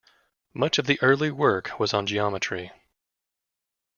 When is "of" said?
0.79-0.87